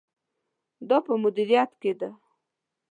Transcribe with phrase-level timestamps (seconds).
[0.89, 2.09] دا په مدیریت کې ده.